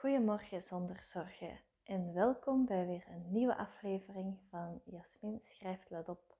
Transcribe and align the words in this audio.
Goedemorgen 0.00 0.62
zonder 0.62 1.04
zorgen 1.12 1.60
en 1.84 2.14
welkom 2.14 2.66
bij 2.66 2.86
weer 2.86 3.06
een 3.08 3.32
nieuwe 3.32 3.56
aflevering 3.56 4.38
van 4.50 4.80
Jasmin 4.84 5.40
schrijft 5.44 5.90
let 5.90 6.08
op, 6.08 6.36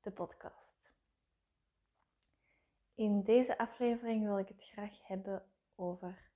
de 0.00 0.10
podcast. 0.10 0.90
In 2.94 3.22
deze 3.22 3.58
aflevering 3.58 4.24
wil 4.24 4.38
ik 4.38 4.48
het 4.48 4.64
graag 4.64 5.06
hebben 5.06 5.44
over 5.74 6.30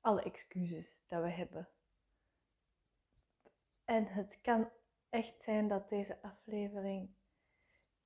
alle 0.00 0.22
excuses 0.22 0.86
dat 1.06 1.22
we 1.22 1.30
hebben. 1.30 1.68
En 3.84 4.06
het 4.06 4.38
kan 4.42 4.70
echt 5.10 5.42
zijn 5.42 5.68
dat 5.68 5.88
deze 5.88 6.22
aflevering 6.22 7.14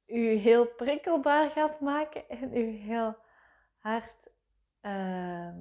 u 0.06 0.34
heel 0.34 0.66
prikkelbaar 0.66 1.50
gaat 1.50 1.80
maken 1.80 2.28
en 2.28 2.56
u 2.56 2.70
heel 2.70 3.16
hard 3.78 4.19
Ehm, 4.80 5.60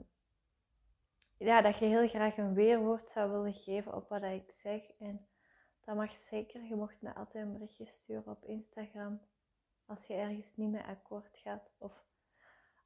ja, 1.37 1.61
dat 1.61 1.77
je 1.77 1.85
heel 1.85 2.07
graag 2.07 2.37
een 2.37 2.53
weerwoord 2.53 3.09
zou 3.09 3.31
willen 3.31 3.53
geven 3.53 3.95
op 3.95 4.09
wat 4.09 4.23
ik 4.23 4.53
zeg. 4.55 4.89
En 4.99 5.27
dat 5.85 5.95
mag 5.95 6.11
zeker. 6.29 6.63
Je 6.63 6.75
mocht 6.75 7.01
me 7.01 7.15
altijd 7.15 7.45
een 7.45 7.53
berichtje 7.53 7.85
sturen 7.85 8.31
op 8.31 8.45
Instagram 8.45 9.21
als 9.85 10.05
je 10.05 10.13
ergens 10.13 10.55
niet 10.55 10.69
mee 10.69 10.83
akkoord 10.83 11.37
gaat. 11.37 11.71
Of 11.77 11.93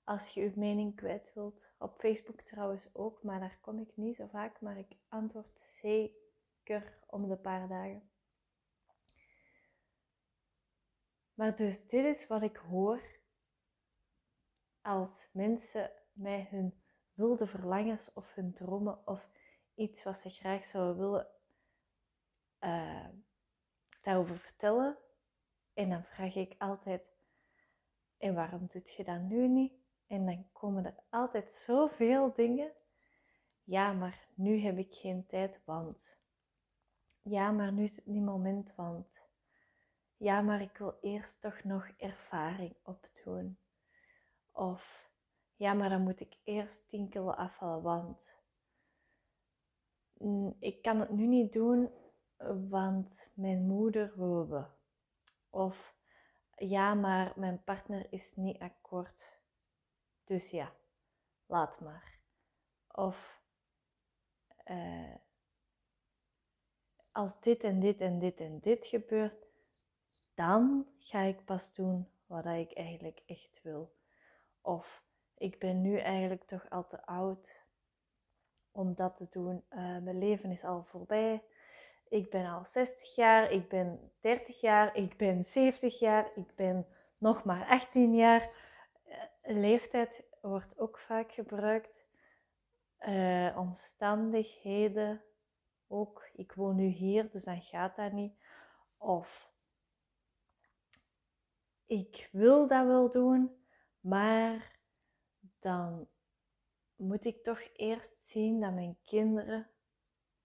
als 0.03 0.29
je 0.29 0.41
je 0.41 0.51
mening 0.55 0.95
kwijt 0.95 1.33
wilt. 1.33 1.65
Op 1.77 1.99
Facebook 1.99 2.41
trouwens 2.41 2.89
ook, 2.93 3.23
maar 3.23 3.39
daar 3.39 3.57
kom 3.61 3.79
ik 3.79 3.91
niet 3.97 4.15
zo 4.15 4.27
vaak. 4.27 4.61
Maar 4.61 4.77
ik 4.77 4.97
antwoord 5.07 5.59
zeker 5.81 6.97
om 7.07 7.29
de 7.29 7.38
paar 7.38 7.67
dagen. 7.67 8.09
Maar 11.33 11.55
dus 11.55 11.88
dit 11.88 12.05
is 12.17 12.27
wat 12.27 12.41
ik 12.41 12.57
hoor 12.57 13.02
als 14.81 15.29
mensen 15.31 15.91
mij 16.13 16.48
hun 16.49 16.81
wilde 17.13 17.48
verlangens 17.48 18.13
of 18.13 18.34
hun 18.34 18.53
dromen 18.53 19.08
of 19.08 19.30
iets 19.75 20.03
wat 20.03 20.17
ze 20.17 20.30
graag 20.30 20.66
zouden 20.66 20.97
willen 20.97 21.28
uh, 22.59 23.08
daarover 24.02 24.38
vertellen. 24.38 24.97
En 25.73 25.89
dan 25.89 26.03
vraag 26.03 26.36
ik 26.36 26.55
altijd, 26.58 27.02
en 28.17 28.33
waarom 28.36 28.67
doet 28.72 28.94
je 28.94 29.03
dat 29.03 29.22
nu 29.22 29.47
niet? 29.47 29.73
En 30.08 30.25
dan 30.25 30.45
komen 30.52 30.86
er 30.86 30.95
altijd 31.09 31.53
zoveel 31.53 32.33
dingen. 32.33 32.72
Ja, 33.64 33.94
maar 33.94 34.27
nu 34.33 34.59
heb 34.59 34.77
ik 34.77 34.94
geen 34.94 35.25
tijd, 35.25 35.59
want. 35.66 35.98
Ja, 37.22 37.52
maar 37.52 37.72
nu 37.72 37.83
is 37.83 37.95
het 37.95 38.05
niet 38.05 38.23
moment, 38.23 38.75
want. 38.75 39.08
Ja, 40.17 40.42
maar 40.42 40.61
ik 40.61 40.77
wil 40.77 40.98
eerst 41.02 41.42
toch 41.42 41.64
nog 41.64 41.89
ervaring 41.98 42.75
opdoen. 42.83 43.58
Of 44.52 45.02
ja, 45.55 45.73
maar 45.73 45.89
dan 45.89 46.01
moet 46.01 46.19
ik 46.19 46.37
eerst 46.43 46.89
10 46.89 47.09
kilo 47.09 47.29
afvallen, 47.29 47.81
want 47.81 48.17
mm, 50.13 50.55
ik 50.59 50.81
kan 50.81 50.99
het 50.99 51.09
nu 51.09 51.25
niet 51.27 51.53
doen, 51.53 51.89
want 52.69 53.13
mijn 53.33 53.67
moeder 53.67 54.13
wil 54.15 54.67
Of 55.49 55.95
ja, 56.55 56.93
maar 56.93 57.33
mijn 57.35 57.63
partner 57.63 58.07
is 58.09 58.35
niet 58.35 58.59
akkoord. 58.59 59.41
Dus 60.23 60.49
ja, 60.49 60.73
laat 61.45 61.79
maar. 61.79 62.19
Of 62.87 63.41
uh, 64.65 65.15
als 67.11 67.39
dit 67.39 67.63
en 67.63 67.79
dit 67.79 68.01
en 68.01 68.19
dit 68.19 68.39
en 68.39 68.59
dit 68.59 68.87
gebeurt, 68.87 69.45
dan 70.33 70.87
ga 70.99 71.21
ik 71.21 71.45
pas 71.45 71.73
doen 71.73 72.07
wat 72.25 72.45
ik 72.45 72.73
eigenlijk 72.73 73.21
echt 73.25 73.59
wil. 73.61 73.95
Of 74.61 75.02
ik 75.44 75.59
ben 75.59 75.81
nu 75.81 75.97
eigenlijk 75.97 76.44
toch 76.44 76.69
al 76.69 76.88
te 76.88 77.05
oud 77.05 77.61
om 78.72 78.94
dat 78.95 79.17
te 79.17 79.27
doen. 79.30 79.63
Uh, 79.69 79.77
mijn 79.77 80.17
leven 80.17 80.52
is 80.52 80.63
al 80.63 80.83
voorbij. 80.83 81.44
Ik 82.09 82.30
ben 82.30 82.45
al 82.45 82.66
60 82.66 83.16
jaar, 83.16 83.52
ik 83.52 83.70
ben 83.70 84.11
30 84.21 84.61
jaar, 84.61 84.95
ik 84.95 85.17
ben 85.17 85.45
70 85.45 85.99
jaar, 85.99 86.31
ik 86.36 86.55
ben 86.55 86.87
nog 87.17 87.43
maar 87.43 87.67
18 87.67 88.15
jaar. 88.15 88.49
Uh, 89.05 89.15
leeftijd 89.43 90.23
wordt 90.42 90.80
ook 90.80 90.99
vaak 90.99 91.31
gebruikt. 91.31 92.05
Uh, 92.99 93.58
omstandigheden 93.58 95.21
ook. 95.87 96.30
Ik 96.33 96.54
woon 96.54 96.75
nu 96.75 96.87
hier, 96.87 97.31
dus 97.31 97.43
dan 97.43 97.61
gaat 97.61 97.95
dat 97.95 98.11
niet. 98.11 98.33
Of 98.98 99.52
ik 101.86 102.30
wil 102.31 102.67
dat 102.67 102.86
wel 102.86 103.11
doen, 103.11 103.65
maar 103.99 104.73
dan 105.63 106.07
moet 106.95 107.25
ik 107.25 107.43
toch 107.43 107.61
eerst 107.73 108.15
zien 108.19 108.59
dat 108.59 108.73
mijn 108.73 108.97
kinderen 109.01 109.69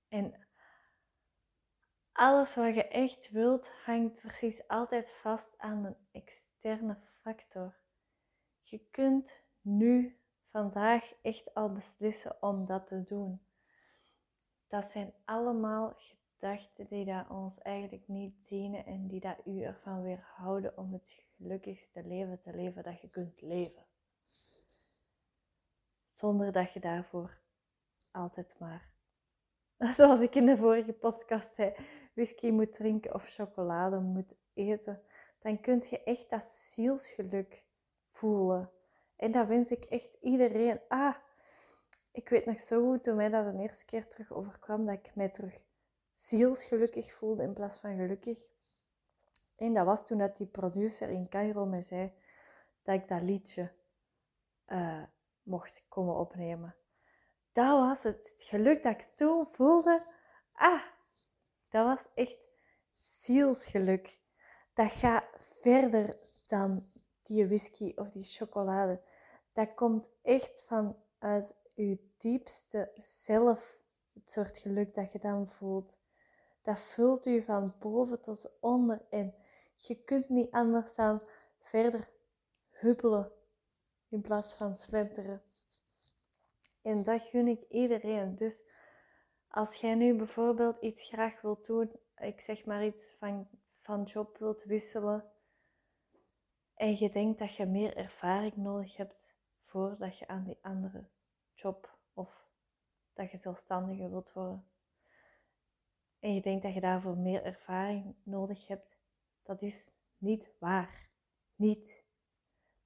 en 0.09 0.47
alles 2.13 2.55
wat 2.55 2.75
je 2.75 2.89
echt 2.89 3.31
wilt 3.31 3.69
hangt 3.85 4.15
precies 4.15 4.69
altijd 4.69 5.11
vast 5.11 5.59
aan 5.59 5.85
een 5.85 5.97
externe 6.13 6.99
factor. 7.23 7.77
Je 8.63 8.79
kunt 8.91 9.33
nu, 9.61 10.19
vandaag, 10.51 11.13
echt 11.23 11.55
al 11.55 11.73
beslissen 11.73 12.43
om 12.43 12.67
dat 12.67 12.87
te 12.87 13.05
doen. 13.05 13.41
Dat 14.69 14.91
zijn 14.91 15.15
allemaal 15.25 15.97
gedachten 15.97 16.87
die 16.89 17.05
dat 17.05 17.29
ons 17.29 17.59
eigenlijk 17.59 18.09
niet 18.09 18.49
dienen 18.49 18.87
en 18.87 19.07
die 19.07 19.21
dat 19.21 19.39
u 19.45 19.63
ervan 19.63 20.03
weerhouden 20.03 20.79
om 20.79 20.93
het 20.93 21.25
gelukkigste 21.37 22.07
leven 22.07 22.41
te 22.41 22.55
leven 22.55 22.83
dat 22.83 23.01
je 23.01 23.09
kunt 23.09 23.41
leven. 23.41 23.88
Zonder 26.19 26.53
dat 26.53 26.73
je 26.73 26.81
daarvoor 26.81 27.39
altijd 28.11 28.59
maar, 28.59 28.89
zoals 29.97 30.21
ik 30.21 30.35
in 30.35 30.47
de 30.47 30.57
vorige 30.57 30.93
podcast 30.93 31.55
zei, 31.55 31.75
whisky 32.15 32.51
moet 32.51 32.73
drinken 32.75 33.15
of 33.15 33.25
chocolade 33.29 33.99
moet 33.99 34.35
eten. 34.55 35.03
Dan 35.39 35.61
kun 35.61 35.83
je 35.91 36.03
echt 36.03 36.31
dat 36.31 36.49
zielsgeluk 36.49 37.65
voelen. 38.11 38.71
En 39.17 39.31
dat 39.31 39.47
wens 39.47 39.71
ik 39.71 39.85
echt 39.85 40.17
iedereen. 40.21 40.81
Ah, 40.89 41.17
ik 42.13 42.29
weet 42.29 42.47
nog 42.47 42.61
zo 42.61 42.91
goed 42.91 43.03
toen 43.03 43.17
mij 43.17 43.29
dat 43.29 43.53
de 43.53 43.63
eerste 43.63 43.85
keer 43.85 44.09
terug 44.09 44.33
overkwam, 44.33 44.87
dat 44.87 44.95
ik 44.95 45.15
mij 45.15 45.29
terug 45.29 45.59
zielsgelukkig 46.17 47.13
voelde 47.13 47.43
in 47.43 47.53
plaats 47.53 47.79
van 47.79 47.97
gelukkig. 47.97 48.39
En 49.57 49.75
dat 49.75 49.85
was 49.85 50.07
toen 50.07 50.19
dat 50.19 50.37
die 50.37 50.47
producer 50.47 51.09
in 51.09 51.29
Cairo 51.29 51.67
mij 51.67 51.83
zei 51.83 52.13
dat 52.83 52.95
ik 52.95 53.09
dat 53.09 53.23
liedje 53.23 53.71
uh, 54.69 55.03
mocht 55.49 55.85
komen 55.89 56.17
opnemen. 56.17 56.75
Dat 57.53 57.79
was 57.79 58.03
het 58.03 58.35
geluk 58.37 58.83
dat 58.83 58.93
ik 58.93 59.07
toen 59.15 59.47
voelde. 59.47 60.07
Ah, 60.53 60.83
dat 61.69 61.85
was 61.85 62.07
echt 62.15 62.39
zielsgeluk. 62.99 64.19
Dat 64.75 64.93
gaat 64.93 65.25
verder 65.61 66.17
dan 66.49 66.91
die 67.23 67.47
whisky 67.47 67.93
of 67.97 68.11
die 68.11 68.25
chocolade. 68.25 69.01
Dat 69.53 69.75
komt 69.75 70.07
echt 70.23 70.63
vanuit 70.67 71.55
je 71.75 71.99
diepste 72.19 72.91
zelf, 73.03 73.77
het 74.15 74.31
soort 74.31 74.59
geluk 74.59 74.95
dat 74.95 75.13
je 75.13 75.19
dan 75.19 75.49
voelt. 75.49 75.97
Dat 76.63 76.81
vult 76.81 77.27
u 77.27 77.43
van 77.43 77.75
boven 77.79 78.21
tot 78.21 78.51
onder 78.61 79.03
en 79.11 79.35
je 79.75 79.95
kunt 79.95 80.29
niet 80.29 80.51
anders 80.51 80.95
dan 80.95 81.23
verder 81.59 82.09
huppelen 82.71 83.33
in 84.09 84.21
plaats 84.21 84.55
van 84.55 84.77
slenteren. 84.77 85.43
En 86.83 87.05
dat 87.05 87.23
gun 87.23 87.49
ik 87.49 87.69
iedereen. 87.69 88.37
Dus 88.37 88.65
als 89.49 89.75
jij 89.75 89.95
nu 89.95 90.17
bijvoorbeeld 90.17 90.81
iets 90.81 91.03
graag 91.09 91.41
wilt 91.41 91.67
doen, 91.67 91.93
ik 92.17 92.41
zeg 92.41 92.65
maar 92.65 92.85
iets 92.85 93.17
van, 93.19 93.49
van 93.81 94.03
job 94.03 94.39
wilt 94.39 94.65
wisselen, 94.65 95.33
en 96.79 96.97
je 96.99 97.11
denkt 97.11 97.39
dat 97.39 97.55
je 97.55 97.67
meer 97.67 97.97
ervaring 97.97 98.57
nodig 98.57 98.97
hebt 98.97 99.37
voordat 99.65 100.19
je 100.19 100.29
aan 100.29 100.45
die 100.45 100.59
andere 100.63 101.09
job 101.55 101.99
of 102.15 102.49
dat 103.13 103.31
je 103.31 103.39
zelfstandige 103.39 104.09
wilt 104.09 104.33
worden. 104.33 104.69
En 106.19 106.35
je 106.35 106.41
denkt 106.41 106.63
dat 106.63 106.75
je 106.75 106.81
daarvoor 106.81 107.17
meer 107.17 107.45
ervaring 107.45 108.17
nodig 108.23 108.67
hebt, 108.67 108.99
dat 109.43 109.63
is 109.63 109.85
niet 110.19 110.53
waar. 110.59 111.11
Niet 111.55 112.05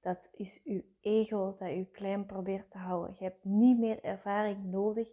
dat 0.03 0.29
is 0.31 0.61
uw 0.63 0.81
ego 1.01 1.55
dat 1.59 1.69
u 1.69 1.83
klein 1.83 2.25
probeert 2.25 2.71
te 2.71 2.77
houden. 2.77 3.15
Je 3.17 3.23
hebt 3.23 3.43
niet 3.43 3.79
meer 3.79 4.03
ervaring 4.03 4.63
nodig. 4.63 5.09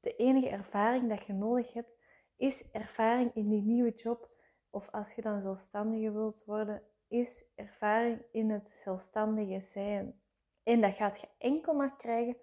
De 0.00 0.16
enige 0.16 0.48
ervaring 0.48 1.08
dat 1.08 1.26
je 1.26 1.32
nodig 1.32 1.72
hebt, 1.72 1.90
is 2.36 2.70
ervaring 2.72 3.34
in 3.34 3.48
die 3.48 3.62
nieuwe 3.62 3.94
job. 3.94 4.30
Of 4.70 4.90
als 4.90 5.12
je 5.12 5.22
dan 5.22 5.40
zelfstandige 5.40 6.12
wilt 6.12 6.44
worden, 6.44 6.82
is 7.08 7.44
ervaring 7.54 8.22
in 8.32 8.50
het 8.50 8.70
zelfstandige 8.84 9.60
zijn. 9.60 10.20
En 10.62 10.80
dat 10.80 10.94
gaat 10.94 11.20
je 11.20 11.28
enkel 11.38 11.74
maar 11.74 11.96
krijgen 11.96 12.36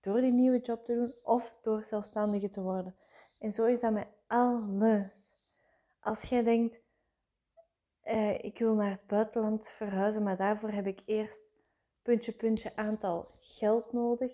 door 0.00 0.20
die 0.20 0.32
nieuwe 0.32 0.60
job 0.60 0.84
te 0.84 0.94
doen 0.94 1.12
of 1.24 1.54
door 1.62 1.84
zelfstandige 1.84 2.50
te 2.50 2.60
worden. 2.60 2.96
En 3.38 3.52
zo 3.52 3.64
is 3.64 3.80
dat 3.80 3.92
met 3.92 4.08
alles. 4.26 5.36
Als 6.00 6.22
jij 6.22 6.42
denkt, 6.42 6.80
uh, 8.08 8.44
ik 8.44 8.58
wil 8.58 8.74
naar 8.74 8.90
het 8.90 9.06
buitenland 9.06 9.68
verhuizen, 9.68 10.22
maar 10.22 10.36
daarvoor 10.36 10.70
heb 10.70 10.86
ik 10.86 11.00
eerst 11.06 11.40
puntje, 12.02 12.32
puntje 12.32 12.76
aantal 12.76 13.30
geld 13.40 13.92
nodig. 13.92 14.32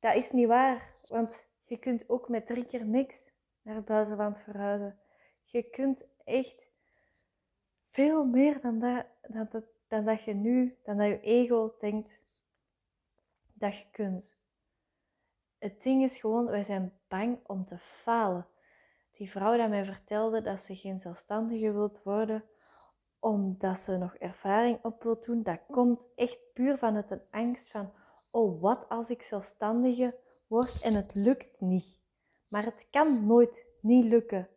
dat 0.00 0.14
is 0.14 0.30
niet 0.30 0.46
waar. 0.46 0.94
Want 1.08 1.46
je 1.64 1.78
kunt 1.78 2.08
ook 2.08 2.28
met 2.28 2.46
drie 2.46 2.66
keer 2.66 2.84
niks 2.84 3.22
naar 3.62 3.74
het 3.74 3.84
buitenland 3.84 4.40
verhuizen. 4.40 4.98
Je 5.44 5.62
kunt 5.62 6.06
echt 6.24 6.66
veel 7.90 8.24
meer 8.24 8.60
dan 8.60 8.78
dat, 8.78 9.64
dat, 9.88 10.04
dat 10.04 10.24
je 10.24 10.34
nu, 10.34 10.78
dan 10.84 10.96
dat 10.96 11.06
je 11.06 11.20
ego 11.20 11.74
denkt 11.78 12.18
dat 13.52 13.78
je 13.78 13.90
kunt. 13.90 14.36
Het 15.58 15.82
ding 15.82 16.02
is 16.02 16.18
gewoon, 16.18 16.46
wij 16.46 16.64
zijn 16.64 16.92
bang 17.08 17.38
om 17.46 17.64
te 17.64 17.78
falen. 17.78 18.46
Die 19.18 19.30
vrouw 19.30 19.56
die 19.56 19.68
mij 19.68 19.84
vertelde 19.84 20.42
dat 20.42 20.62
ze 20.62 20.76
geen 20.76 21.00
zelfstandige 21.00 21.72
wilt 21.72 22.02
worden, 22.02 22.44
omdat 23.18 23.78
ze 23.78 23.96
nog 23.96 24.14
ervaring 24.14 24.78
op 24.82 25.02
wil 25.02 25.20
doen, 25.20 25.42
dat 25.42 25.60
komt 25.70 26.06
echt 26.14 26.38
puur 26.52 26.78
vanuit 26.78 27.10
een 27.10 27.22
angst 27.30 27.70
van, 27.70 27.92
oh 28.30 28.60
wat 28.60 28.88
als 28.88 29.10
ik 29.10 29.22
zelfstandige 29.22 30.18
word 30.46 30.82
en 30.82 30.94
het 30.94 31.14
lukt 31.14 31.60
niet. 31.60 32.00
Maar 32.48 32.64
het 32.64 32.86
kan 32.90 33.26
nooit 33.26 33.64
niet 33.80 34.04
lukken. 34.04 34.48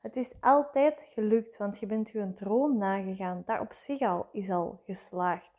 Het 0.00 0.16
is 0.16 0.32
altijd 0.40 1.02
gelukt, 1.02 1.56
want 1.56 1.78
je 1.78 1.86
bent 1.86 2.10
je 2.10 2.32
droom 2.34 2.78
nagegaan. 2.78 3.42
Dat 3.46 3.60
op 3.60 3.72
zich 3.72 4.00
al 4.00 4.28
is 4.32 4.50
al 4.50 4.80
geslaagd. 4.84 5.50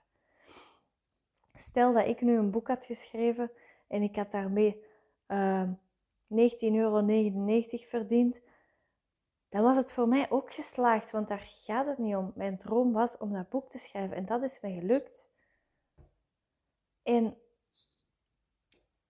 Stel 1.58 1.94
dat 1.94 2.08
ik 2.08 2.22
nu 2.22 2.38
een 2.38 2.52
boek 2.52 2.68
had 2.68 2.86
geschreven 2.86 3.52
en 3.88 4.02
ik 4.02 4.16
had 4.16 4.32
daarmee 4.32 4.84
uh, 5.28 5.62
ehm, 5.62 5.72
19,99 6.34 6.74
euro 6.74 7.06
verdiend, 7.68 8.42
dan 9.52 9.64
was 9.64 9.78
het 9.78 9.92
voor 9.92 10.08
mij 10.08 10.30
ook 10.30 10.54
geslaagd, 10.54 11.12
want 11.12 11.28
daar 11.28 11.40
gaat 11.40 11.86
het 11.86 11.98
niet 11.98 12.16
om. 12.16 12.32
Mijn 12.36 12.58
droom 12.58 12.92
was 12.92 13.18
om 13.18 13.34
dat 13.34 13.50
boek 13.50 13.70
te 13.70 13.78
schrijven 13.78 14.18
en 14.18 14.26
dat 14.26 14.42
is 14.44 14.60
mij 14.60 14.74
gelukt. 14.74 15.30
En 17.04 17.38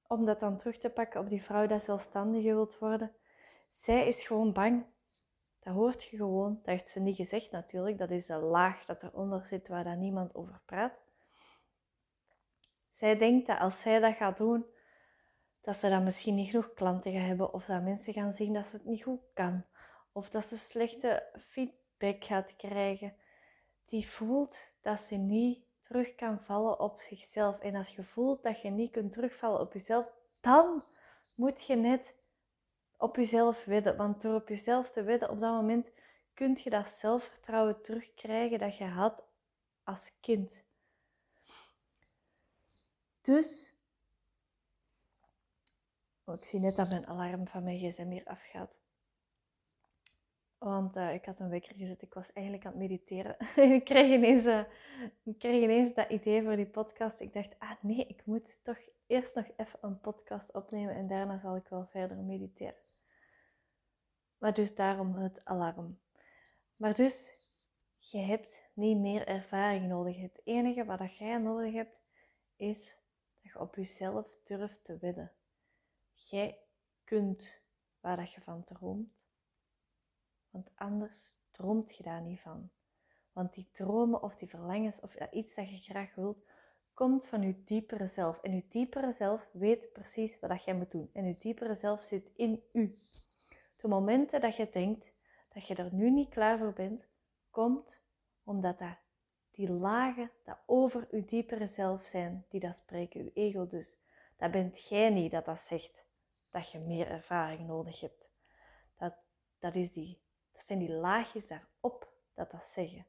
om 0.07 0.25
dat 0.25 0.39
dan 0.39 0.57
terug 0.57 0.77
te 0.77 0.89
pakken 0.89 1.19
op 1.19 1.29
die 1.29 1.43
vrouw 1.43 1.67
die 1.67 1.79
zelfstandige 1.79 2.53
wilt 2.53 2.77
worden, 2.77 3.15
zij 3.71 4.07
is 4.07 4.27
gewoon 4.27 4.53
bang. 4.53 4.85
Dat 5.59 5.73
hoort 5.73 6.03
je 6.03 6.17
gewoon. 6.17 6.55
Dat 6.55 6.65
heeft 6.65 6.89
ze 6.89 6.99
niet 6.99 7.15
gezegd 7.15 7.51
natuurlijk. 7.51 7.97
Dat 7.97 8.11
is 8.11 8.25
de 8.25 8.37
laag 8.37 8.85
dat 8.85 9.03
eronder 9.03 9.45
zit 9.45 9.67
waar 9.67 9.83
daar 9.83 9.97
niemand 9.97 10.35
over 10.35 10.61
praat. 10.65 10.94
Zij 12.94 13.17
denkt 13.17 13.47
dat 13.47 13.59
als 13.59 13.81
zij 13.81 13.99
dat 13.99 14.15
gaat 14.15 14.37
doen, 14.37 14.65
dat 15.61 15.75
ze 15.75 15.89
dan 15.89 16.03
misschien 16.03 16.35
niet 16.35 16.49
genoeg 16.49 16.73
klanten 16.73 17.11
gaan 17.11 17.27
hebben 17.27 17.53
of 17.53 17.65
dat 17.65 17.83
mensen 17.83 18.13
gaan 18.13 18.33
zien 18.33 18.53
dat 18.53 18.65
ze 18.65 18.75
het 18.75 18.85
niet 18.85 19.03
goed 19.03 19.21
kan 19.33 19.65
of 20.11 20.29
dat 20.29 20.45
ze 20.45 20.57
slechte 20.57 21.23
feedback 21.39 22.23
gaat 22.23 22.55
krijgen. 22.55 23.15
Die 23.85 24.09
voelt 24.09 24.57
dat 24.81 24.99
ze 24.99 25.15
niet 25.15 25.65
terug 25.83 26.15
kan 26.15 26.39
vallen 26.39 26.79
op 26.79 26.99
zichzelf. 26.99 27.59
En 27.59 27.75
als 27.75 27.95
je 27.95 28.03
voelt 28.03 28.43
dat 28.43 28.61
je 28.61 28.69
niet 28.69 28.91
kunt 28.91 29.13
terugvallen 29.13 29.59
op 29.59 29.73
jezelf, 29.73 30.05
dan 30.39 30.83
moet 31.35 31.65
je 31.65 31.75
net 31.75 32.15
op 32.97 33.15
jezelf 33.15 33.65
wedden. 33.65 33.97
Want 33.97 34.21
door 34.21 34.35
op 34.35 34.47
jezelf 34.47 34.91
te 34.91 35.03
wedden, 35.03 35.29
op 35.29 35.39
dat 35.39 35.53
moment 35.53 35.91
kun 36.33 36.59
je 36.63 36.69
dat 36.69 36.87
zelfvertrouwen 36.87 37.81
terugkrijgen 37.81 38.59
dat 38.59 38.77
je 38.77 38.85
had 38.85 39.23
als 39.83 40.11
kind. 40.19 40.51
Dus, 43.21 43.73
oh, 46.23 46.35
ik 46.35 46.43
zie 46.43 46.59
net 46.59 46.75
dat 46.75 46.89
mijn 46.89 47.07
alarm 47.07 47.47
van 47.47 47.63
mijn 47.63 47.77
gsm 47.77 48.09
hier 48.09 48.25
afgaat. 48.25 48.81
Want 50.63 50.95
uh, 50.97 51.13
ik 51.13 51.25
had 51.25 51.39
een 51.39 51.49
wekker 51.49 51.75
gezet. 51.75 52.01
Ik 52.01 52.13
was 52.13 52.33
eigenlijk 52.33 52.65
aan 52.65 52.71
het 52.71 52.81
mediteren. 52.81 53.35
ik, 53.75 53.83
kreeg 53.83 54.11
ineens, 54.11 54.67
ik 55.23 55.39
kreeg 55.39 55.63
ineens 55.63 55.93
dat 55.93 56.09
idee 56.09 56.43
voor 56.43 56.55
die 56.55 56.69
podcast. 56.69 57.19
Ik 57.19 57.33
dacht, 57.33 57.59
ah 57.59 57.71
nee, 57.81 58.05
ik 58.07 58.25
moet 58.25 58.59
toch 58.63 58.77
eerst 59.07 59.35
nog 59.35 59.45
even 59.57 59.79
een 59.81 59.99
podcast 59.99 60.53
opnemen 60.53 60.95
en 60.95 61.07
daarna 61.07 61.39
zal 61.39 61.55
ik 61.55 61.67
wel 61.67 61.87
verder 61.91 62.17
mediteren. 62.17 62.75
Maar 64.37 64.53
dus 64.53 64.75
daarom 64.75 65.15
het 65.15 65.45
alarm. 65.45 65.99
Maar 66.75 66.95
dus, 66.95 67.37
je 67.97 68.19
hebt 68.19 68.55
niet 68.73 68.97
meer 68.97 69.27
ervaring 69.27 69.87
nodig. 69.87 70.21
Het 70.21 70.41
enige 70.43 70.85
wat 70.85 71.17
jij 71.17 71.37
nodig 71.37 71.73
hebt, 71.73 71.97
is 72.55 72.85
dat 73.41 73.51
je 73.51 73.59
op 73.59 73.75
jezelf 73.75 74.27
durft 74.43 74.83
te 74.83 74.97
wedden. 74.97 75.31
Jij 76.13 76.59
kunt 77.03 77.49
waar 77.99 78.17
dat 78.17 78.31
je 78.33 78.41
van 78.41 78.63
droomt 78.63 79.20
want 80.51 80.71
anders 80.75 81.13
droomt 81.51 81.95
je 81.95 82.03
daar 82.03 82.21
niet 82.21 82.42
van. 82.42 82.69
Want 83.31 83.53
die 83.53 83.69
dromen 83.71 84.24
of 84.24 84.36
die 84.36 84.50
verlangens 84.50 85.00
of 85.00 85.15
iets 85.31 85.56
dat 85.56 85.69
je 85.69 85.77
graag 85.77 86.15
wilt, 86.15 86.45
komt 86.94 87.27
van 87.27 87.42
je 87.42 87.63
diepere 87.63 88.07
zelf. 88.07 88.42
En 88.42 88.56
je 88.56 88.63
diepere 88.69 89.13
zelf 89.13 89.48
weet 89.51 89.92
precies 89.94 90.39
wat 90.39 90.63
jij 90.63 90.75
moet 90.75 90.92
doen. 90.92 91.09
En 91.13 91.25
je 91.25 91.38
diepere 91.39 91.75
zelf 91.75 92.01
zit 92.01 92.31
in 92.36 92.63
u. 92.71 93.00
De 93.77 93.88
momenten 93.88 94.42
dat 94.42 94.56
je 94.56 94.69
denkt 94.71 95.12
dat 95.53 95.68
je 95.68 95.75
er 95.75 95.94
nu 95.94 96.09
niet 96.09 96.30
klaar 96.30 96.57
voor 96.57 96.74
bent, 96.74 97.07
komt 97.50 98.00
omdat 98.44 98.80
dat 98.80 98.97
die 99.51 99.71
lagen 99.71 100.31
dat 100.44 100.57
over 100.65 101.07
je 101.12 101.25
diepere 101.25 101.68
zelf 101.68 102.04
zijn, 102.12 102.45
die 102.50 102.59
dat 102.59 102.77
spreken, 102.77 103.24
je 103.24 103.31
ego 103.33 103.68
dus. 103.68 104.00
Dat 104.38 104.51
bent 104.51 104.88
jij 104.88 105.09
niet 105.09 105.31
dat 105.31 105.45
dat 105.45 105.62
zegt 105.68 106.06
dat 106.50 106.71
je 106.71 106.80
meer 106.80 107.07
ervaring 107.07 107.68
nodig 107.68 108.00
hebt. 108.00 108.30
Dat, 108.97 109.13
dat 109.59 109.75
is 109.75 109.92
die 109.92 110.20
zijn 110.71 110.83
die 110.88 110.97
laagjes 110.97 111.47
daarop 111.47 112.07
dat 112.35 112.51
dat 112.51 112.69
zeggen. 112.73 113.06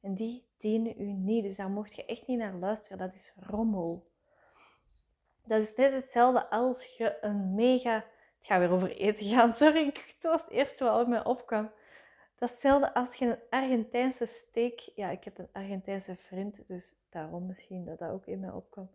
En 0.00 0.14
die 0.14 0.46
dienen 0.58 1.00
u 1.00 1.04
niet. 1.04 1.44
Dus 1.44 1.56
daar 1.56 1.70
mocht 1.70 1.94
je 1.94 2.04
echt 2.04 2.26
niet 2.26 2.38
naar 2.38 2.54
luisteren. 2.54 2.98
Dat 2.98 3.14
is 3.14 3.32
rommel. 3.36 4.10
Dat 5.44 5.60
is 5.60 5.74
net 5.74 5.92
hetzelfde 5.92 6.50
als 6.50 6.84
je 6.84 7.18
een 7.20 7.54
mega... 7.54 7.94
Het 7.94 8.48
gaat 8.48 8.58
weer 8.58 8.70
over 8.70 8.96
eten 8.96 9.26
gaan. 9.26 9.54
Sorry, 9.62 9.84
het 9.84 10.22
was 10.22 10.40
het 10.40 10.50
eerste 10.50 10.84
wat 10.84 11.00
op 11.00 11.08
mij 11.08 11.24
opkwam. 11.24 11.70
Dat 12.36 12.48
is 12.48 12.54
hetzelfde 12.54 12.94
als 12.94 13.14
je 13.14 13.26
een 13.26 13.38
Argentijnse 13.50 14.26
steak... 14.26 14.78
Ja, 14.94 15.10
ik 15.10 15.24
heb 15.24 15.38
een 15.38 15.52
Argentijnse 15.52 16.16
vriend, 16.16 16.68
dus 16.68 16.94
daarom 17.10 17.46
misschien 17.46 17.84
dat 17.84 17.98
dat 17.98 18.10
ook 18.10 18.26
in 18.26 18.40
mij 18.40 18.50
opkwam. 18.50 18.90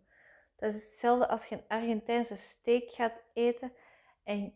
Dat 0.56 0.74
is 0.74 0.82
hetzelfde 0.82 1.28
als 1.28 1.46
je 1.46 1.54
een 1.54 1.68
Argentijnse 1.68 2.36
steak 2.36 2.90
gaat 2.90 3.22
eten 3.32 3.72
en 4.24 4.54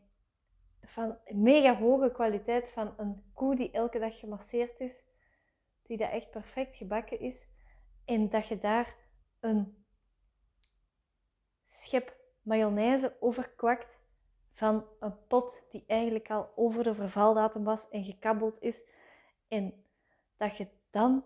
van 0.92 1.18
mega 1.28 1.76
hoge 1.76 2.10
kwaliteit 2.12 2.68
van 2.68 2.94
een 2.96 3.22
koe 3.34 3.56
die 3.56 3.70
elke 3.70 3.98
dag 3.98 4.18
gemasseerd 4.18 4.80
is, 4.80 4.92
die 5.82 5.96
dat 5.96 6.10
echt 6.10 6.30
perfect 6.30 6.76
gebakken 6.76 7.20
is, 7.20 7.46
en 8.04 8.28
dat 8.28 8.46
je 8.48 8.58
daar 8.58 8.94
een 9.40 9.84
schep 11.68 12.16
mayonaise 12.42 13.16
over 13.20 13.48
kwakt 13.48 13.98
van 14.54 14.84
een 15.00 15.26
pot 15.26 15.62
die 15.70 15.84
eigenlijk 15.86 16.30
al 16.30 16.52
over 16.56 16.84
de 16.84 16.94
vervaldatum 16.94 17.64
was 17.64 17.88
en 17.88 18.04
gekabbeld 18.04 18.62
is, 18.62 18.80
en 19.48 19.84
dat 20.36 20.56
je 20.56 20.66
dan 20.90 21.24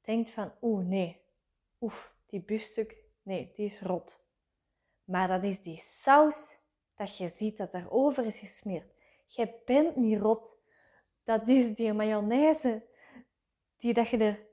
denkt 0.00 0.30
van 0.30 0.52
oeh 0.60 0.86
nee, 0.86 1.20
oef, 1.80 2.12
die 2.26 2.40
biefstuk, 2.40 2.96
nee, 3.22 3.52
die 3.54 3.66
is 3.66 3.80
rot. 3.80 4.22
Maar 5.04 5.28
dat 5.28 5.42
is 5.42 5.62
die 5.62 5.82
saus 5.84 6.56
dat 6.96 7.16
je 7.16 7.28
ziet 7.28 7.56
dat 7.56 7.72
daarover 7.72 8.26
is 8.26 8.38
gesmeerd. 8.38 8.94
Je 9.26 9.60
bent 9.64 9.96
niet 9.96 10.20
rot. 10.20 10.58
Dat 11.24 11.48
is 11.48 11.74
die 11.74 11.92
mayonaise 11.92 12.82
die 13.76 13.94
dat 13.94 14.08
je 14.08 14.16
er... 14.16 14.46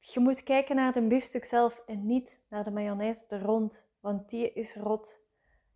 Je 0.00 0.20
moet 0.20 0.42
kijken 0.42 0.76
naar 0.76 0.92
de 0.92 1.06
biefstuk 1.06 1.44
zelf 1.44 1.82
en 1.86 2.06
niet 2.06 2.38
naar 2.48 2.64
de 2.64 2.70
mayonaise 2.70 3.24
er 3.28 3.42
rond, 3.42 3.82
want 4.00 4.28
die 4.28 4.52
is 4.52 4.74
rot. 4.74 5.18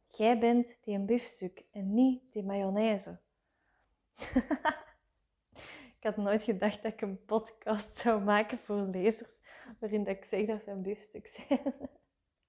Jij 0.09 0.38
bent 0.38 0.66
die 0.80 0.95
een 0.95 1.07
biefstuk 1.07 1.64
en 1.71 1.95
niet 1.95 2.33
die 2.33 2.42
mayonaise. 2.42 3.18
ik 5.99 6.02
had 6.02 6.16
nooit 6.16 6.42
gedacht 6.42 6.83
dat 6.83 6.92
ik 6.92 7.00
een 7.00 7.25
podcast 7.25 7.97
zou 7.97 8.23
maken 8.23 8.59
voor 8.59 8.76
lezers 8.76 9.30
waarin 9.78 10.04
dat 10.04 10.16
ik 10.16 10.25
zeg 10.25 10.47
dat 10.47 10.62
ze 10.62 10.71
een 10.71 10.83
biefstuk 10.83 11.26
zijn. 11.26 11.75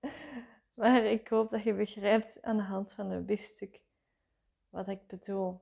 Maar 0.79 1.03
ik 1.03 1.27
hoop 1.27 1.50
dat 1.50 1.63
je 1.63 1.74
begrijpt 1.74 2.41
aan 2.41 2.57
de 2.57 2.63
hand 2.63 2.93
van 2.93 3.12
een 3.12 3.25
biefstuk 3.25 3.79
wat 4.69 4.88
ik 4.88 5.07
bedoel. 5.07 5.62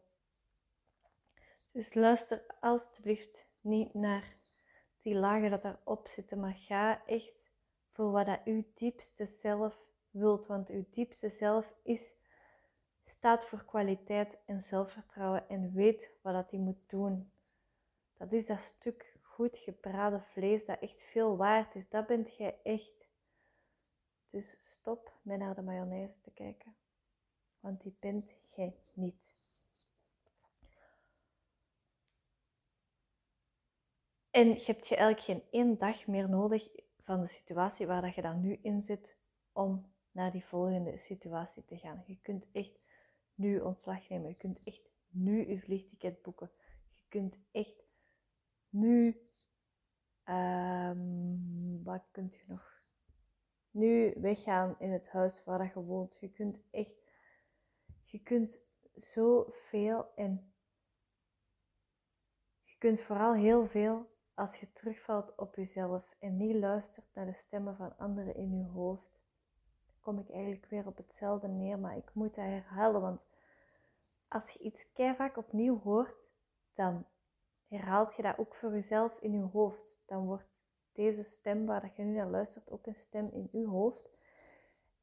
Dus 1.72 1.94
luister 1.94 2.46
alstublieft 2.60 3.46
niet 3.62 3.94
naar 3.94 4.36
die 5.02 5.16
lagen 5.16 5.50
dat 5.50 5.62
daarop 5.62 6.08
zitten, 6.08 6.40
maar 6.40 6.56
ga 6.56 7.06
echt 7.06 7.34
voor 7.92 8.12
wat 8.12 8.26
dat 8.26 8.40
uw 8.46 8.64
diepste 8.74 9.26
zelf 9.26 9.78
wilt. 10.12 10.48
Want 10.48 10.70
uw 10.70 10.86
diepste 10.90 11.30
zelf 11.30 11.74
is, 11.84 12.16
staat 13.06 13.46
voor 13.46 13.66
kwaliteit 13.66 14.38
en 14.46 14.62
zelfvertrouwen 14.62 15.50
en 15.50 15.74
weet 15.74 16.12
wat 16.22 16.34
dat 16.34 16.52
hij 16.52 16.60
moet 16.60 16.90
doen. 16.90 17.32
Dat 18.18 18.32
is 18.32 18.46
dat 18.46 18.60
stuk 18.60 19.18
goed 19.22 19.58
gebraden 19.58 20.24
vlees 20.24 20.66
dat 20.66 20.80
echt 20.80 21.02
veel 21.04 21.38
waard 21.38 21.76
is. 21.76 21.90
Dat 21.90 22.08
bent 22.08 22.36
jij 22.36 22.60
echt. 22.64 23.07
Dus 24.30 24.58
stop 24.62 25.14
met 25.22 25.40
naar 25.40 25.56
de 25.56 25.62
mayonaise 25.62 26.22
te 26.22 26.32
kijken, 26.32 26.76
want 27.60 27.82
die 27.82 27.96
bent 28.00 28.32
jij 28.56 28.76
niet. 28.94 29.36
En 34.30 34.48
je 34.48 34.64
hebt 34.66 34.88
je 34.88 34.96
eigenlijk 34.96 35.26
geen 35.26 35.44
één 35.52 35.78
dag 35.78 36.08
meer 36.08 36.30
nodig 36.30 36.70
van 37.04 37.22
de 37.22 37.28
situatie 37.28 37.88
waar 37.88 38.02
dat 38.02 38.16
je 38.16 38.22
dan 38.22 38.42
nu 38.42 38.60
in 38.62 38.82
zit 38.82 39.18
om 39.52 39.92
naar 40.12 40.32
die 40.32 40.46
volgende 40.46 40.98
situatie 40.98 41.66
te 41.66 41.78
gaan. 41.78 42.04
Je 42.06 42.18
kunt 42.22 42.46
echt 42.52 42.80
nu 43.36 43.60
ontslag 43.60 44.10
nemen. 44.10 44.30
Je 44.30 44.36
kunt 44.36 44.60
echt 44.64 44.90
nu 45.08 45.50
je 45.50 45.60
vliegticket 45.60 46.22
boeken. 46.22 46.52
Je 46.98 47.06
kunt 47.10 47.38
echt 47.52 47.84
nu. 48.70 49.22
Um, 50.26 51.84
wat 51.84 52.08
kunt 52.12 52.36
je 52.36 52.44
nog? 52.48 52.77
Nu 53.78 54.14
weggaan 54.16 54.76
in 54.80 54.92
het 54.92 55.10
huis 55.10 55.44
waar 55.44 55.72
je 55.74 55.84
woont. 55.84 56.18
Je 56.20 56.30
kunt 56.30 56.62
echt. 56.72 56.96
Je 58.04 58.20
kunt 58.20 58.62
zoveel 58.96 60.06
en. 60.16 60.54
Je 62.64 62.76
kunt 62.78 63.02
vooral 63.02 63.34
heel 63.34 63.68
veel 63.68 64.06
als 64.34 64.56
je 64.60 64.72
terugvalt 64.74 65.36
op 65.36 65.56
jezelf 65.56 66.16
en 66.20 66.38
niet 66.38 66.56
luistert 66.56 67.06
naar 67.14 67.26
de 67.26 67.34
stemmen 67.34 67.76
van 67.76 67.98
anderen 67.98 68.36
in 68.36 68.58
je 68.58 68.66
hoofd. 68.66 69.20
Kom 70.02 70.20
ik 70.20 70.30
eigenlijk 70.30 70.66
weer 70.66 70.88
op 70.88 70.98
hetzelfde 70.98 71.48
neer, 71.48 71.80
maar 71.80 71.98
ik 71.98 72.14
moet 72.14 72.36
dat 72.36 72.46
herhalen, 72.46 73.02
want 73.02 73.22
als 74.28 74.52
je 74.52 74.60
iets 74.60 74.86
vaak 74.94 75.38
opnieuw 75.38 75.80
hoort, 75.80 76.16
dan 76.74 77.06
herhaalt 77.68 78.16
je 78.16 78.22
dat 78.22 78.38
ook 78.38 78.56
voor 78.56 78.72
jezelf 78.72 79.20
in 79.20 79.32
je 79.32 79.44
hoofd. 79.44 80.04
Dan 80.06 80.26
wordt 80.26 80.57
deze 80.98 81.24
stem 81.24 81.66
waar 81.66 81.92
je 81.96 82.04
nu 82.04 82.13
naar 82.13 82.30
luistert 82.30 82.72
ook 82.72 82.86
een 82.86 82.96
stem 82.96 83.30
in 83.32 83.50
je 83.51 83.68
hoofd. 83.68 84.10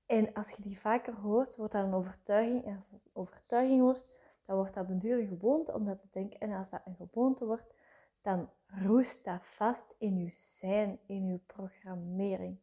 En 0.07 0.33
als 0.33 0.51
je 0.51 0.63
die 0.63 0.81
vaker 0.81 1.15
hoort, 1.15 1.57
wordt 1.57 1.73
dat 1.73 1.85
een 1.85 1.95
overtuiging. 1.95 2.65
En 2.65 2.77
als 2.77 2.91
het 2.91 3.01
een 3.05 3.11
overtuiging 3.13 3.81
wordt, 3.81 4.05
dan 4.45 4.57
wordt 4.57 4.75
dat 4.75 4.89
een 4.89 4.99
dure 4.99 5.27
gewoonte 5.27 5.73
om 5.73 5.85
dat 5.85 6.01
te 6.01 6.09
denken. 6.11 6.41
En 6.41 6.53
als 6.53 6.71
dat 6.71 6.81
een 6.85 7.09
gewoonte 7.09 7.47
wordt, 7.47 7.75
dan 8.23 8.51
roest 8.67 9.25
dat 9.25 9.41
vast 9.43 9.95
in 9.99 10.19
je 10.19 10.31
zijn, 10.31 10.99
in 11.07 11.29
je 11.29 11.39
programmering. 11.47 12.59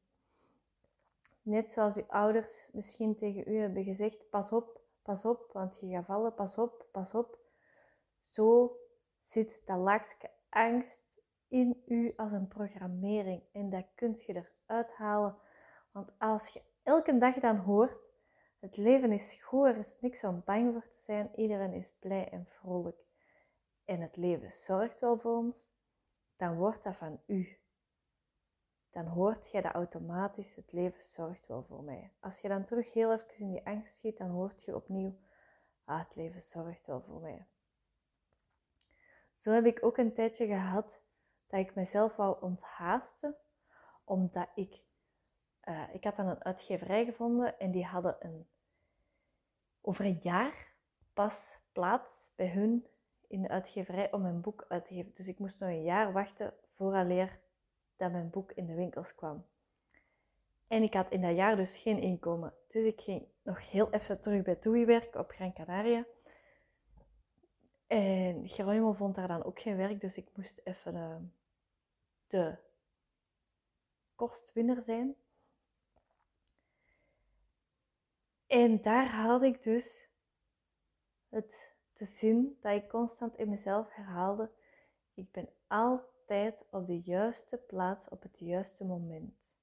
Net 1.42 1.72
zoals 1.72 1.96
je 1.96 2.08
ouders 2.08 2.68
misschien 2.72 3.16
tegen 3.16 3.44
u 3.48 3.58
hebben 3.58 3.84
gezegd: 3.84 4.30
pas 4.30 4.52
op, 4.52 4.82
pas 5.02 5.26
op, 5.26 5.50
want 5.54 5.78
je 5.80 5.90
gaat 5.90 6.06
vallen, 6.06 6.34
pas 6.34 6.58
op, 6.58 6.86
pas 6.92 7.14
op. 7.14 7.40
Zo 8.22 8.78
zit 9.26 9.62
dat 9.66 9.78
laagje 9.78 10.30
angst 10.50 11.00
in 11.52 11.82
u 11.86 12.14
als 12.16 12.32
een 12.32 12.48
programmering 12.48 13.44
en 13.52 13.70
dat 13.70 13.86
kunt 13.96 14.24
je 14.24 14.44
eruit 14.66 14.92
halen. 14.92 15.36
Want 15.92 16.12
als 16.18 16.48
je 16.48 16.62
elke 16.84 17.18
dag 17.18 17.36
dan 17.36 17.58
hoort, 17.58 17.98
het 18.60 18.78
leven 18.78 19.12
is 19.12 19.44
goed, 19.44 19.66
er 19.66 19.78
is 19.78 20.00
niks 20.00 20.24
om 20.24 20.42
bang 20.46 20.72
voor 20.74 20.88
te 20.88 21.02
zijn, 21.06 21.32
iedereen 21.36 21.74
is 21.74 21.92
blij 22.00 22.30
en 22.30 22.46
vrolijk 22.46 23.04
en 23.86 24.02
het 24.02 24.16
leven 24.16 24.52
zorgt 24.52 25.00
wel 25.00 25.18
voor 25.18 25.38
ons, 25.38 25.70
dan 26.38 26.56
wordt 26.56 26.84
dat 26.84 26.96
van 26.96 27.22
u. 27.26 27.58
Dan 28.92 29.06
hoort 29.06 29.52
je 29.52 29.62
dat 29.62 29.74
automatisch, 29.74 30.56
het 30.56 30.72
leven 30.72 31.04
zorgt 31.04 31.48
wel 31.48 31.64
voor 31.64 31.84
mij. 31.84 32.12
Als 32.20 32.40
je 32.40 32.48
dan 32.48 32.66
terug 32.66 32.94
heel 32.94 33.12
even 33.12 33.38
in 33.38 33.52
die 33.52 33.66
angst 33.66 33.96
schiet, 33.96 34.18
dan 34.18 34.30
hoort 34.30 34.64
je 34.64 34.76
opnieuw, 34.76 35.20
ah, 35.86 36.00
het 36.00 36.16
leven 36.16 36.42
zorgt 36.42 36.86
wel 36.86 37.02
voor 37.02 37.22
mij. 37.22 37.48
Zo 39.34 39.52
heb 39.52 39.66
ik 39.66 39.86
ook 39.86 39.98
een 39.98 40.14
tijdje 40.14 40.46
gehad 40.46 41.02
dat 41.52 41.60
ik 41.60 41.76
mezelf 41.76 42.16
wou 42.16 42.42
onthaasten, 42.42 43.36
omdat 44.04 44.48
ik, 44.56 44.82
uh, 45.64 45.94
ik 45.94 46.04
had 46.04 46.16
dan 46.16 46.28
een 46.28 46.44
uitgeverij 46.44 47.06
gevonden 47.06 47.60
en 47.60 47.72
die 47.72 47.86
hadden 47.86 48.16
een, 48.20 48.48
over 49.82 50.06
een 50.06 50.20
jaar 50.22 50.68
pas 51.14 51.60
plaats 51.72 52.34
bij 52.36 52.50
hun 52.50 52.88
in 53.28 53.42
de 53.42 53.50
uitgeverij 53.50 54.12
om 54.12 54.22
mijn 54.22 54.42
boek 54.42 54.66
uit 54.68 54.86
te 54.86 54.94
geven. 54.94 55.12
Dus 55.16 55.28
ik 55.28 55.40
moest 55.40 55.60
nog 55.60 55.70
een 55.70 55.84
jaar 55.84 56.12
wachten 56.12 56.54
vooraleer 56.76 57.40
dat 57.98 58.12
mijn 58.12 58.30
boek 58.30 58.52
in 58.52 58.66
de 58.66 58.76
winkels 58.76 59.16
kwam. 59.16 59.46
En 60.68 60.84
ik 60.84 60.94
had 60.94 61.12
in 61.12 61.22
dat 61.22 61.36
jaar 61.36 61.56
dus 61.56 61.78
geen 61.78 62.00
inkomen. 62.00 62.54
Dus 62.68 62.84
ik 62.84 63.02
ging 63.02 63.28
nog 63.44 63.72
heel 63.72 63.92
even 63.92 64.22
terug 64.22 64.44
bij 64.44 64.56
TUI 64.56 64.86
werken 64.86 65.20
op 65.20 65.32
Gran 65.32 65.54
Canaria. 65.54 66.06
En 67.88 68.50
Geronimo 68.50 68.94
vond 68.94 69.16
daar 69.16 69.28
dan 69.28 69.44
ook 69.44 69.60
geen 69.60 69.78
werk, 69.78 70.02
dus 70.02 70.16
ik 70.16 70.30
moest 70.36 70.62
even 70.64 70.96
uh, 70.96 71.16
de 72.32 72.56
kostwinner 74.16 74.82
zijn. 74.82 75.16
En 78.48 78.82
daar 78.82 79.08
haalde 79.08 79.46
ik 79.46 79.64
dus 79.64 80.10
het 81.30 81.76
de 81.94 82.06
zin 82.06 82.58
dat 82.62 82.74
ik 82.74 82.90
constant 82.90 83.38
in 83.38 83.50
mezelf 83.50 83.94
herhaalde: 83.94 84.52
ik 85.14 85.32
ben 85.32 85.50
altijd 85.68 86.66
op 86.70 86.88
de 86.88 87.00
juiste 87.00 87.58
plaats 87.58 88.10
op 88.10 88.22
het 88.22 88.40
juiste 88.40 88.86
moment. 88.86 89.54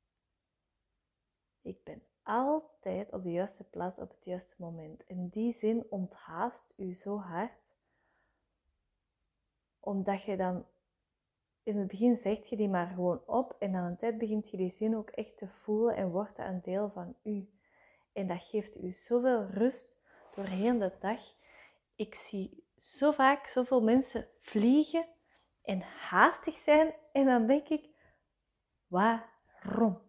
Ik 1.62 1.84
ben 1.84 2.02
altijd 2.22 3.12
op 3.12 3.22
de 3.22 3.30
juiste 3.30 3.64
plaats 3.64 3.98
op 3.98 4.10
het 4.10 4.24
juiste 4.24 4.54
moment. 4.58 5.04
En 5.04 5.28
die 5.28 5.52
zin 5.52 5.86
onthaast 5.90 6.72
u 6.76 6.94
zo 6.94 7.18
hard, 7.18 7.76
omdat 9.80 10.22
je 10.22 10.36
dan 10.36 10.66
in 11.68 11.78
het 11.78 11.88
begin 11.88 12.16
zegt 12.16 12.48
je 12.48 12.56
die 12.56 12.68
maar 12.68 12.86
gewoon 12.86 13.20
op 13.26 13.56
en 13.58 13.74
aan 13.74 13.84
een 13.84 13.96
tijd 13.96 14.18
begint 14.18 14.50
je 14.50 14.56
die 14.56 14.70
zin 14.70 14.96
ook 14.96 15.10
echt 15.10 15.36
te 15.36 15.48
voelen 15.48 15.96
en 15.96 16.10
wordt 16.10 16.36
dat 16.36 16.46
een 16.46 16.60
deel 16.62 16.90
van 16.90 17.16
u. 17.22 17.48
En 18.12 18.26
dat 18.26 18.42
geeft 18.42 18.76
u 18.76 18.92
zoveel 18.92 19.46
rust 19.46 19.96
doorheen 20.34 20.78
de 20.78 20.92
dag 21.00 21.20
ik 21.98 22.14
zie 22.14 22.64
zo 22.76 23.12
vaak 23.12 23.46
zoveel 23.46 23.82
mensen 23.82 24.28
vliegen 24.40 25.06
en 25.62 25.80
haastig 25.80 26.56
zijn. 26.56 26.94
En 27.12 27.24
dan 27.24 27.46
denk 27.46 27.68
ik, 27.68 27.88
waarom? 28.86 30.00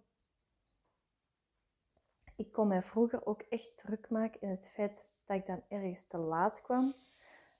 Ik 2.35 2.51
kon 2.51 2.67
mij 2.67 2.83
vroeger 2.83 3.25
ook 3.25 3.41
echt 3.41 3.77
druk 3.77 4.09
maken 4.09 4.41
in 4.41 4.49
het 4.49 4.69
feit 4.69 5.05
dat 5.25 5.37
ik 5.37 5.45
dan 5.45 5.63
ergens 5.67 6.07
te 6.07 6.17
laat 6.17 6.61
kwam. 6.61 6.93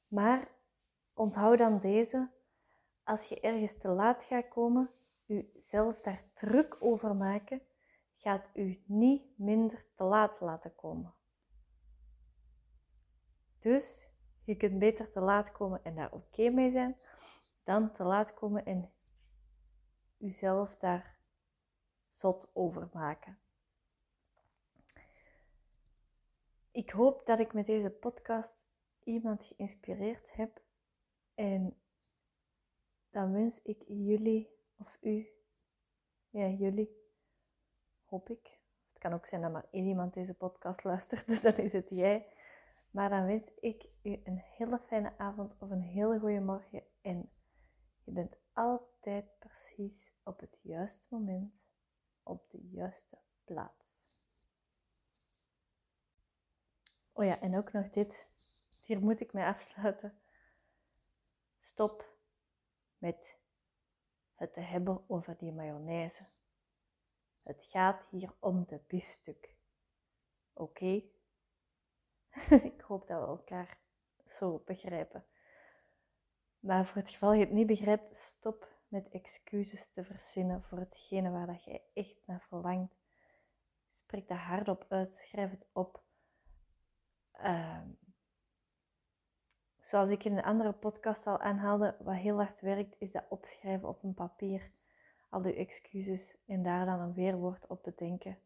Maar 0.08 0.48
onthoud 1.14 1.58
dan 1.58 1.80
deze, 1.80 2.30
als 3.10 3.26
je 3.26 3.40
ergens 3.40 3.78
te 3.78 3.88
laat 3.88 4.24
gaat 4.24 4.48
komen, 4.48 4.90
jezelf 5.26 6.02
daar 6.02 6.24
druk 6.34 6.78
over 6.80 7.16
maken, 7.16 7.62
gaat 8.16 8.50
u 8.54 8.84
niet 8.86 9.24
minder 9.38 9.86
te 9.96 10.04
laat 10.04 10.40
laten 10.40 10.76
komen. 10.76 11.14
Dus 13.60 14.08
je 14.44 14.56
kunt 14.56 14.80
beter 14.80 15.12
te 15.12 15.20
laat 15.20 15.52
komen 15.52 15.84
en 15.84 15.96
daar 15.96 16.12
oké 16.12 16.50
mee 16.50 16.72
zijn, 16.72 16.98
dan 17.64 17.92
te 17.92 18.04
laat 18.04 18.34
komen 18.34 18.66
en 18.66 18.92
jezelf 20.18 20.78
daar 20.78 21.18
zot 22.10 22.50
over 22.54 22.90
maken. 22.94 23.40
Ik 26.72 26.90
hoop 26.90 27.26
dat 27.26 27.40
ik 27.40 27.54
met 27.54 27.66
deze 27.66 27.90
podcast 27.90 28.58
iemand 29.04 29.44
geïnspireerd 29.44 30.36
heb 30.36 30.62
en 31.36 31.79
dan 33.10 33.32
wens 33.32 33.62
ik 33.62 33.84
jullie 33.88 34.50
of 34.78 34.98
u, 35.02 35.28
ja 36.30 36.48
jullie, 36.48 36.98
hoop 38.06 38.30
ik. 38.30 38.58
Het 38.90 39.00
kan 39.00 39.14
ook 39.14 39.26
zijn 39.26 39.42
dat 39.42 39.52
maar 39.52 39.68
één 39.72 39.88
iemand 39.88 40.14
deze 40.14 40.34
podcast 40.34 40.84
luistert, 40.84 41.28
dus 41.32 41.42
dan 41.42 41.56
is 41.56 41.74
het 41.74 41.90
jij 41.90 42.28
maar 42.92 43.10
dan 43.10 43.26
wens 43.26 43.52
ik 43.60 43.86
u 44.04 44.22
een 44.24 44.38
hele 44.38 44.80
fijne 44.80 45.18
avond 45.18 45.56
of 45.60 45.70
een 45.70 45.82
hele 45.82 46.20
goede 46.20 46.40
morgen. 46.40 46.84
En 47.02 47.32
je 48.04 48.12
bent 48.12 48.36
altijd 48.54 49.26
precies 49.40 50.14
op 50.24 50.40
het 50.40 50.60
juiste 50.62 51.08
moment 51.10 51.54
op 52.24 52.50
de 52.50 52.70
juiste 52.72 53.18
plaats. 53.44 53.88
Oh 57.12 57.26
ja, 57.26 57.40
en 57.40 57.58
ook 57.58 57.72
nog 57.72 57.90
dit. 57.90 58.28
Hier 58.84 59.00
moet 59.00 59.20
ik 59.20 59.34
mee 59.34 59.46
afsluiten. 59.46 60.20
Stop 61.60 62.09
met 63.00 63.38
het 64.36 64.54
te 64.54 64.60
hebben 64.60 65.04
over 65.08 65.38
die 65.38 65.52
mayonaise. 65.52 66.26
Het 67.44 67.66
gaat 67.66 68.06
hier 68.10 68.34
om 68.40 68.66
de 68.66 68.82
biefstuk. 68.88 69.56
Oké? 70.54 71.04
ik 72.72 72.82
hoop 72.82 73.08
dat 73.08 73.20
we 73.20 73.28
elkaar 73.28 73.78
zo 74.28 74.62
begrijpen. 74.66 75.26
Maar 76.60 76.86
voor 76.86 77.02
het 77.02 77.10
geval 77.10 77.34
je 77.34 77.40
het 77.40 77.52
niet 77.52 77.68
begrijpt, 77.68 78.16
stop 78.16 78.68
met 78.88 79.10
excuses 79.10 79.90
te 79.94 80.04
verzinnen 80.04 80.64
voor 80.64 80.78
hetgene 80.78 81.30
waar 81.30 81.48
dat 81.48 81.64
jij 81.64 81.84
echt 81.94 82.22
naar 82.26 82.42
verlangt. 82.42 82.96
Spreek 84.04 84.28
dat 84.28 84.38
hardop 84.38 84.86
uit, 84.90 85.14
schrijf 85.14 85.52
het 85.52 85.66
op. 85.74 86.04
Ehm, 87.32 87.90
zoals 89.90 90.10
ik 90.10 90.24
in 90.24 90.38
een 90.38 90.44
andere 90.44 90.72
podcast 90.72 91.28
al 91.28 91.40
aanhaalde, 91.40 91.96
wat 92.00 92.16
heel 92.16 92.36
hard 92.36 92.62
werkt, 92.62 92.96
is 93.00 93.12
dat 93.12 93.26
opschrijven 93.30 93.88
op 93.88 94.04
een 94.04 94.14
papier. 94.14 94.72
Al 95.30 95.42
die 95.42 95.56
excuses 95.56 96.38
en 96.46 96.64
daar 96.64 96.86
dan 96.86 97.00
een 97.00 97.14
weerwoord 97.14 97.68
op 97.68 97.84
bedenken 97.84 98.38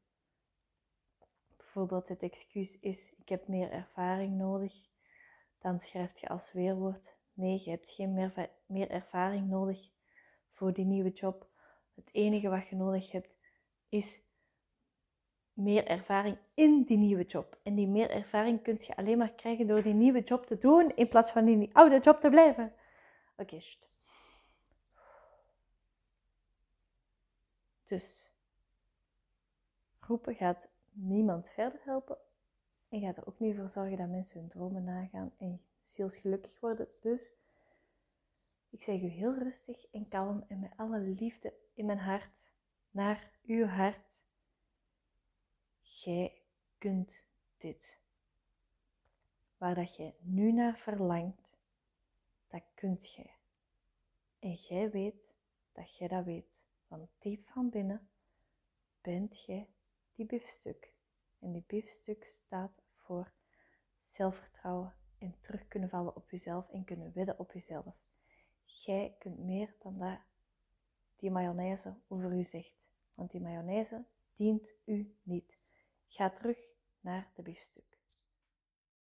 bijvoorbeeld 1.74 2.08
het 2.08 2.22
excuus 2.22 2.80
is 2.80 3.14
ik 3.18 3.30
heb 3.30 3.48
meer 3.48 3.72
ervaring 3.72 4.38
nodig, 4.38 4.74
dan 5.60 5.80
schrijf 5.80 6.18
je 6.18 6.28
als 6.28 6.52
weerwoord 6.52 7.16
nee, 7.34 7.62
je 7.64 7.70
hebt 7.70 7.92
geen 7.92 8.14
meer, 8.14 8.50
meer 8.66 8.90
ervaring 8.90 9.50
nodig 9.50 9.90
voor 10.52 10.74
die 10.74 10.86
nieuwe 10.86 11.12
job. 11.12 11.48
Het 11.96 12.10
enige 12.12 12.50
wat 12.50 12.68
je 12.68 12.76
nodig 12.76 13.12
hebt 13.12 13.36
is 13.90 14.22
meer 15.54 15.88
ervaring 15.88 16.38
in 16.54 16.84
die 16.84 16.98
nieuwe 16.98 17.26
job. 17.26 17.58
En 17.64 17.76
die 17.76 17.88
meer 17.88 18.10
ervaring 18.10 18.62
kun 18.62 18.78
je 18.80 18.96
alleen 18.96 19.18
maar 19.18 19.34
krijgen 19.34 19.68
door 19.68 19.84
die 19.84 19.94
nieuwe 19.94 20.22
job 20.22 20.46
te 20.46 20.58
doen 20.58 20.96
in 20.96 21.08
plaats 21.08 21.32
van 21.32 21.48
in 21.48 21.60
die 21.60 21.76
oude 21.76 22.00
job 22.00 22.20
te 22.20 22.30
blijven. 22.30 22.74
Oké, 23.38 23.62
Dus 27.88 28.32
roepen 30.00 30.36
gaat 30.36 30.68
niemand 30.92 31.50
verder 31.50 31.80
helpen 31.84 32.18
en 32.90 33.02
gaat 33.02 33.18
er 33.18 33.28
ook 33.28 33.40
niet 33.40 33.56
voor 33.56 33.70
zorgen 33.70 33.98
dat 33.98 34.08
mensen 34.08 34.40
hun 34.40 34.50
dromen 34.50 34.84
nagaan 34.84 35.32
en 35.38 35.62
zielsgelukkig 35.84 36.60
worden. 36.60 36.88
Dus 37.02 37.32
ik 38.70 38.84
zeg 38.84 39.02
u 39.02 39.08
heel 39.08 39.34
rustig 39.34 39.86
en 39.92 40.08
kalm 40.08 40.46
en 40.48 40.60
met 40.60 40.72
alle 40.76 41.00
liefde 41.00 41.54
in 41.74 41.86
mijn 41.86 41.98
hart 41.98 42.30
naar 42.92 43.32
uw 43.46 43.66
hart. 43.66 44.13
Jij 46.04 46.42
kunt 46.78 47.12
dit. 47.58 47.98
Waar 49.58 49.76
dat 49.76 49.96
jij 49.96 50.16
nu 50.20 50.52
naar 50.52 50.78
verlangt, 50.78 51.58
dat 52.48 52.64
kunt 52.74 53.14
jij. 53.14 53.36
En 54.40 54.54
jij 54.54 54.92
weet 54.92 55.34
dat 55.72 55.98
jij 55.98 56.08
dat 56.08 56.26
weet. 56.26 56.46
Van 56.88 57.10
diep 57.20 57.48
van 57.48 57.70
binnen 57.70 58.10
bent 59.02 59.46
jij 59.46 59.70
die 60.16 60.26
biefstuk. 60.26 60.94
En 61.40 61.52
die 61.52 61.64
biefstuk 61.68 62.24
staat 62.24 62.84
voor 62.96 63.32
zelfvertrouwen 64.12 64.96
en 65.18 65.36
terug 65.42 65.68
kunnen 65.68 65.90
vallen 65.90 66.16
op 66.16 66.30
jezelf 66.30 66.70
en 66.70 66.84
kunnen 66.84 67.14
wedden 67.14 67.40
op 67.40 67.52
jezelf. 67.52 67.96
Jij 68.66 69.16
kunt 69.20 69.40
meer 69.40 69.76
dan 69.80 69.98
dat 69.98 70.20
die 71.16 71.32
mayonaise 71.32 71.96
over 72.08 72.32
u 72.32 72.44
zegt. 72.44 72.74
Want 73.14 73.32
die 73.32 73.42
mayonaise 73.42 74.06
dient 74.36 74.74
u 74.86 75.16
niet. 75.24 75.62
Ga 76.16 76.30
terug 76.30 76.58
naar 77.00 77.32
de 77.36 77.42
biefstuk. 77.42 77.93